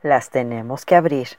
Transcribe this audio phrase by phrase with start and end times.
[0.04, 1.30] las tenemos que abrir.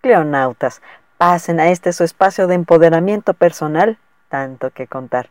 [0.00, 0.80] Cleonautas,
[1.18, 5.28] pasen a este su espacio de empoderamiento personal, tanto que contar.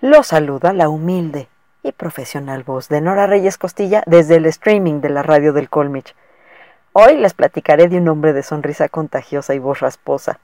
[0.00, 1.48] Lo saluda la humilde
[1.82, 6.16] y profesional voz de Nora Reyes Costilla desde el streaming de la radio del Colmich.
[6.98, 10.40] Hoy les platicaré de un hombre de sonrisa contagiosa y voz rasposa,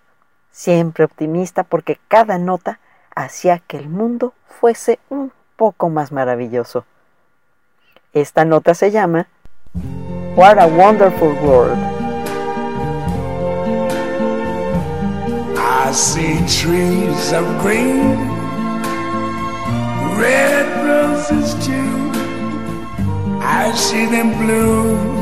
[0.50, 2.78] siempre optimista porque cada nota
[3.16, 6.84] hacía que el mundo fuese un poco más maravilloso.
[8.12, 9.28] Esta nota se llama
[10.36, 11.78] What a wonderful world.
[15.56, 18.18] I see trees of green,
[20.20, 22.12] red roses too.
[23.40, 25.21] I see them bloom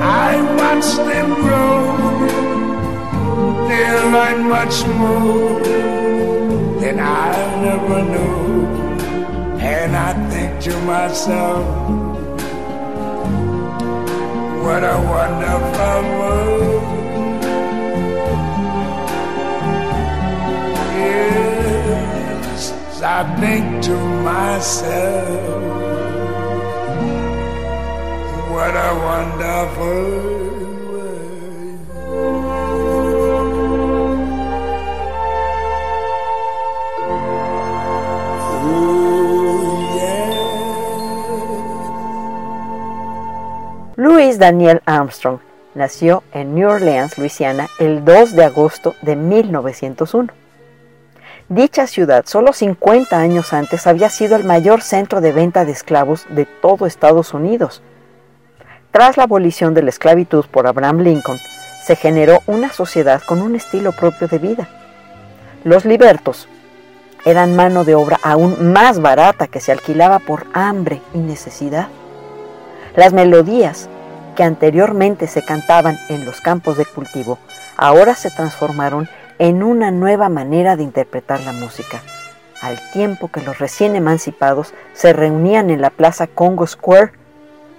[0.00, 1.98] I watch them grow
[3.68, 5.60] they'll learn much more
[6.80, 7.32] than I
[7.62, 8.66] never knew.
[9.60, 11.64] And I think to myself,
[14.64, 16.84] what a wonderful world.
[20.96, 22.60] Yes,
[23.02, 23.96] I think to
[24.30, 25.57] myself,
[43.96, 45.40] Louis Daniel Armstrong
[45.74, 50.32] nació en New Orleans, Luisiana, el 2 de agosto de 1901.
[51.48, 56.26] Dicha ciudad, solo 50 años antes, había sido el mayor centro de venta de esclavos
[56.30, 57.82] de todo Estados Unidos.
[58.98, 61.38] Tras la abolición de la esclavitud por Abraham Lincoln,
[61.84, 64.68] se generó una sociedad con un estilo propio de vida.
[65.62, 66.48] Los libertos
[67.24, 71.86] eran mano de obra aún más barata que se alquilaba por hambre y necesidad.
[72.96, 73.88] Las melodías
[74.34, 77.38] que anteriormente se cantaban en los campos de cultivo
[77.76, 79.08] ahora se transformaron
[79.38, 82.02] en una nueva manera de interpretar la música,
[82.60, 87.12] al tiempo que los recién emancipados se reunían en la Plaza Congo Square,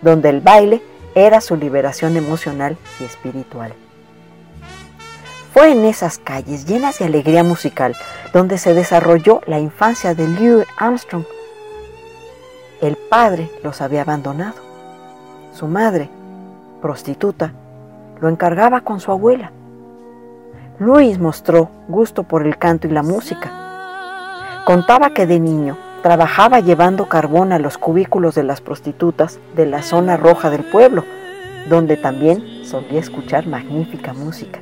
[0.01, 0.81] donde el baile
[1.15, 3.73] era su liberación emocional y espiritual.
[5.53, 7.95] Fue en esas calles llenas de alegría musical
[8.33, 11.25] donde se desarrolló la infancia de Louis Armstrong.
[12.81, 14.55] El padre los había abandonado.
[15.53, 16.09] Su madre,
[16.81, 17.53] prostituta,
[18.21, 19.51] lo encargaba con su abuela.
[20.77, 24.63] Luis mostró gusto por el canto y la música.
[24.65, 29.81] Contaba que de niño trabajaba llevando carbón a los cubículos de las prostitutas de la
[29.81, 31.03] zona roja del pueblo,
[31.69, 34.59] donde también solía escuchar magnífica música.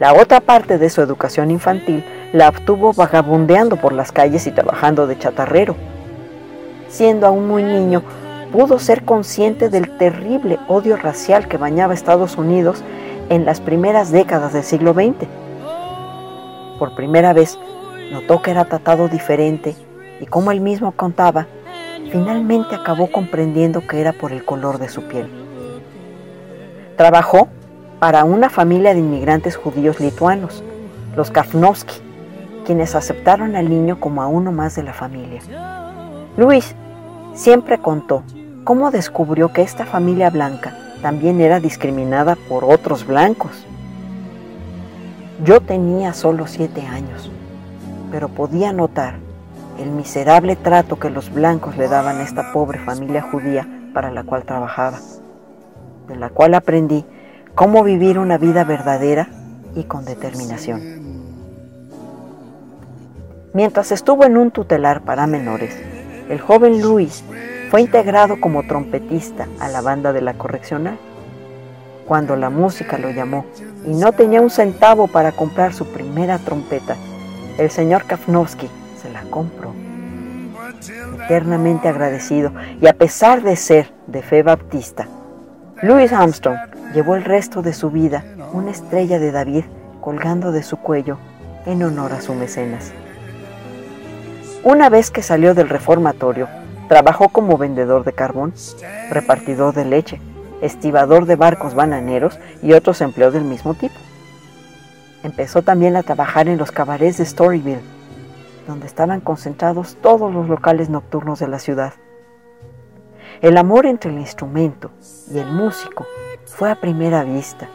[0.00, 5.06] La otra parte de su educación infantil la obtuvo vagabundeando por las calles y trabajando
[5.06, 5.76] de chatarrero.
[6.88, 8.02] Siendo aún muy niño,
[8.52, 12.82] pudo ser consciente del terrible odio racial que bañaba Estados Unidos
[13.28, 15.26] en las primeras décadas del siglo XX,
[16.78, 17.58] por primera vez,
[18.12, 19.74] notó que era tratado diferente
[20.20, 21.46] y como él mismo contaba,
[22.10, 25.28] finalmente acabó comprendiendo que era por el color de su piel.
[26.96, 27.48] Trabajó
[27.98, 30.62] para una familia de inmigrantes judíos lituanos,
[31.16, 31.94] los Kafnowski,
[32.66, 35.40] quienes aceptaron al niño como a uno más de la familia.
[36.36, 36.74] Luis
[37.34, 38.22] siempre contó
[38.64, 43.66] cómo descubrió que esta familia blanca también era discriminada por otros blancos.
[45.44, 47.30] Yo tenía solo siete años,
[48.12, 49.14] pero podía notar
[49.78, 54.22] el miserable trato que los blancos le daban a esta pobre familia judía para la
[54.22, 55.00] cual trabajaba,
[56.08, 57.06] de la cual aprendí
[57.54, 59.28] cómo vivir una vida verdadera
[59.74, 60.82] y con determinación.
[63.54, 65.74] Mientras estuvo en un tutelar para menores,
[66.28, 67.24] el joven Luis
[67.70, 70.98] fue integrado como trompetista a la banda de la correccional.
[72.06, 73.46] Cuando la música lo llamó
[73.86, 76.96] y no tenía un centavo para comprar su primera trompeta,
[77.58, 78.68] el señor Kafnowski
[79.00, 79.72] se la compró.
[81.24, 85.06] Eternamente agradecido y a pesar de ser de fe baptista,
[85.82, 86.58] Louis Armstrong
[86.94, 89.64] llevó el resto de su vida una estrella de David
[90.00, 91.18] colgando de su cuello
[91.66, 92.92] en honor a su mecenas.
[94.64, 96.48] Una vez que salió del reformatorio,
[96.88, 98.54] trabajó como vendedor de carbón,
[99.10, 100.20] repartidor de leche,
[100.60, 103.94] estibador de barcos bananeros y otros empleos del mismo tipo.
[105.22, 107.80] Empezó también a trabajar en los cabarets de Storyville,
[108.66, 111.94] donde estaban concentrados todos los locales nocturnos de la ciudad.
[113.40, 114.90] El amor entre el instrumento
[115.32, 116.06] y el músico
[116.44, 117.68] fue a primera vista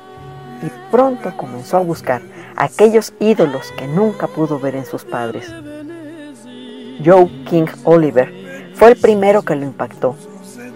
[0.62, 2.22] y pronto comenzó a buscar
[2.56, 5.54] aquellos ídolos que nunca pudo ver en sus padres.
[7.04, 8.34] Joe King Oliver,
[8.74, 10.16] fue el primero que lo impactó.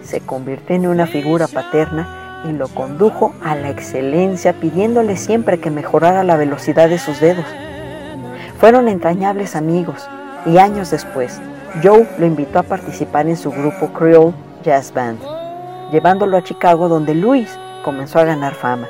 [0.02, 5.70] Se convirtió en una figura paterna y lo condujo a la excelencia pidiéndole siempre que
[5.70, 7.46] mejorara la velocidad de sus dedos.
[8.58, 10.08] Fueron entrañables amigos
[10.46, 11.40] y años después,
[11.82, 15.18] Joe lo invitó a participar en su grupo Creole Jazz Band,
[15.90, 17.48] llevándolo a Chicago donde Louis
[17.84, 18.86] comenzó a ganar fama.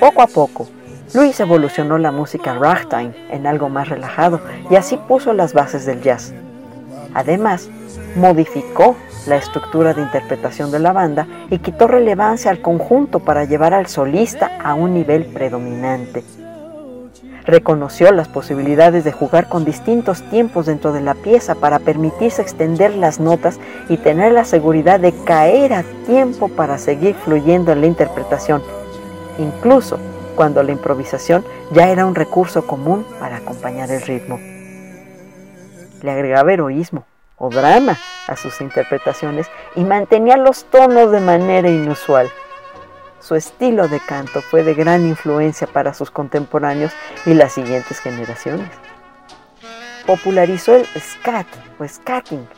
[0.00, 0.68] Poco a poco,
[1.14, 4.40] Luis evolucionó la música ragtime en algo más relajado
[4.70, 6.32] y así puso las bases del jazz.
[7.14, 7.68] Además,
[8.16, 8.96] modificó
[9.26, 13.86] la estructura de interpretación de la banda y quitó relevancia al conjunto para llevar al
[13.86, 16.24] solista a un nivel predominante.
[17.44, 22.94] Reconoció las posibilidades de jugar con distintos tiempos dentro de la pieza para permitirse extender
[22.94, 23.58] las notas
[23.88, 28.62] y tener la seguridad de caer a tiempo para seguir fluyendo en la interpretación,
[29.38, 29.98] incluso
[30.36, 34.38] cuando la improvisación ya era un recurso común para acompañar el ritmo.
[36.02, 37.06] Le agregaba heroísmo
[37.36, 37.96] o drama
[38.26, 42.30] a sus interpretaciones y mantenía los tonos de manera inusual.
[43.20, 46.92] Su estilo de canto fue de gran influencia para sus contemporáneos
[47.26, 48.68] y las siguientes generaciones.
[50.06, 51.46] Popularizó el scat
[51.78, 52.48] o scatting,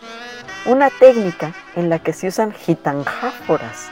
[0.66, 3.90] una técnica en la que se usan gitanjáforas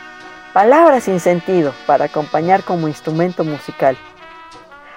[0.52, 3.96] palabras sin sentido para acompañar como instrumento musical.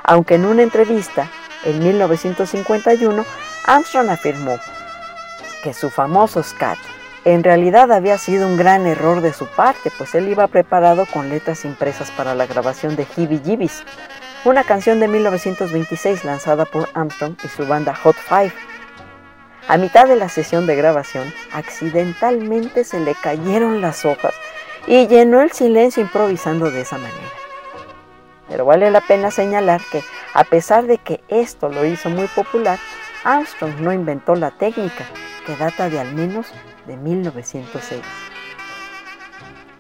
[0.04, 1.30] Aunque en una entrevista,
[1.64, 3.24] en 1951,
[3.66, 4.60] Armstrong afirmó
[5.64, 6.78] que su famoso scat
[7.24, 11.30] en realidad había sido un gran error de su parte, pues él iba preparado con
[11.30, 13.84] letras impresas para la grabación de Hibby Jibbies,
[14.44, 18.54] una canción de 1926 lanzada por Armstrong y su banda Hot Five.
[19.68, 24.34] A mitad de la sesión de grabación, accidentalmente se le cayeron las hojas
[24.88, 27.30] y llenó el silencio improvisando de esa manera.
[28.50, 30.04] Pero vale la pena señalar que,
[30.34, 32.80] a pesar de que esto lo hizo muy popular,
[33.24, 35.06] Armstrong no inventó la técnica,
[35.46, 36.48] que data de al menos
[36.88, 38.02] de 1906.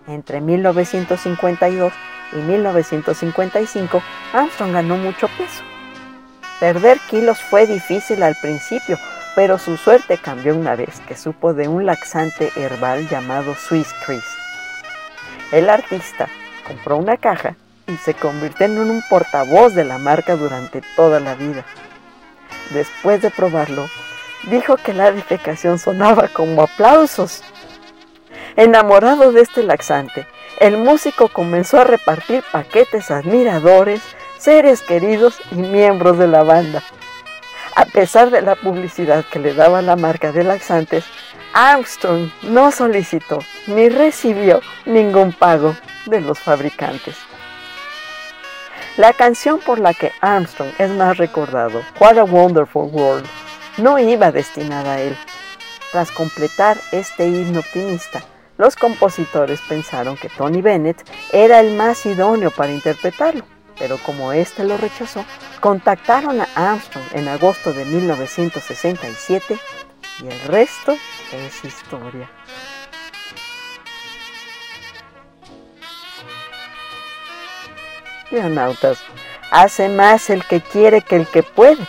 [0.07, 1.93] Entre 1952
[2.33, 5.63] y 1955, Armstrong ganó mucho peso.
[6.59, 8.99] Perder kilos fue difícil al principio,
[9.35, 14.23] pero su suerte cambió una vez que supo de un laxante herbal llamado Swiss Chris.
[15.51, 16.29] El artista
[16.67, 17.55] compró una caja
[17.87, 21.65] y se convirtió en un portavoz de la marca durante toda la vida.
[22.69, 23.89] Después de probarlo,
[24.43, 27.43] dijo que la defecación sonaba como aplausos.
[28.55, 30.27] Enamorado de este laxante,
[30.59, 34.01] el músico comenzó a repartir paquetes a admiradores,
[34.37, 36.83] seres queridos y miembros de la banda.
[37.75, 41.05] A pesar de la publicidad que le daba la marca de laxantes,
[41.53, 45.75] Armstrong no solicitó ni recibió ningún pago
[46.05, 47.15] de los fabricantes.
[48.97, 53.25] La canción por la que Armstrong es más recordado, What a Wonderful World,
[53.77, 55.17] no iba destinada a él.
[55.93, 58.21] Tras completar este himno optimista,
[58.57, 63.45] los compositores pensaron que Tony Bennett era el más idóneo para interpretarlo,
[63.79, 65.23] pero como éste lo rechazó,
[65.61, 69.57] contactaron a Armstrong en agosto de 1967
[70.21, 70.97] y el resto
[71.31, 72.29] es historia.
[78.31, 78.99] Leonautas,
[79.51, 81.85] hace más el que quiere que el que puede.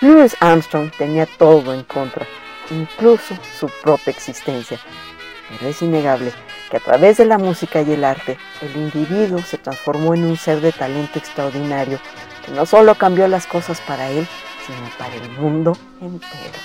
[0.00, 2.26] Louis Armstrong tenía todo en contra,
[2.70, 4.78] incluso su propia existencia.
[5.48, 6.32] Pero es innegable
[6.70, 10.36] que a través de la música y el arte, el individuo se transformó en un
[10.36, 11.98] ser de talento extraordinario
[12.44, 14.26] que no solo cambió las cosas para él,
[14.66, 16.58] sino para el mundo entero.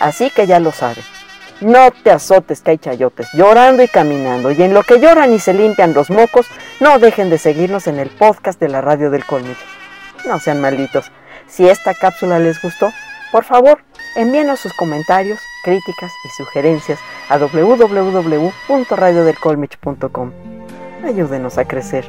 [0.00, 1.17] Así que ya lo sabes.
[1.60, 4.52] No te azotes que hay chayotes, llorando y caminando.
[4.52, 6.46] Y en lo que lloran y se limpian los mocos,
[6.78, 9.56] no dejen de seguirnos en el podcast de la radio del Colmillo.
[10.24, 11.10] No sean malditos.
[11.48, 12.92] Si esta cápsula les gustó,
[13.32, 13.80] por favor,
[14.14, 20.32] envíenos sus comentarios, críticas y sugerencias a www.radiodelcolmich.com.
[21.04, 22.06] Ayúdenos a crecer.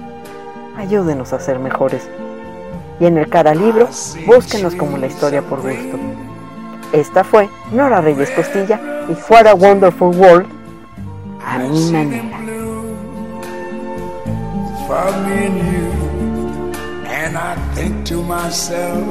[0.77, 2.07] Ayúdenos a ser mejores.
[2.99, 3.89] Y en el cara libro,
[4.27, 5.97] búsquenos como la historia por gusto.
[6.93, 10.47] Esta fue Nora Reyes Costilla y What a Wonderful World
[11.45, 12.37] a mi manera.
[14.87, 15.91] for me and you.
[17.05, 19.05] And I think to myself,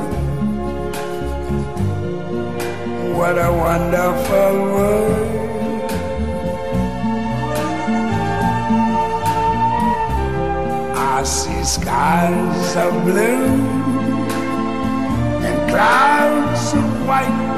[3.16, 5.34] what a wonderful world.
[10.96, 13.44] I see skies of blue
[15.46, 17.57] and clouds of white,